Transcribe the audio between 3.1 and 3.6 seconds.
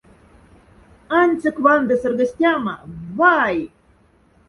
вай!